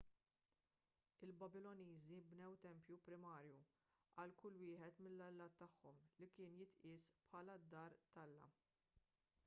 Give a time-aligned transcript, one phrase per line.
[1.25, 3.59] il-babiloniżi bnew tempju primarju
[4.23, 9.05] għal kull wieħed mill-allat tagħhom li kien jitqies bħala d-dar tal-alla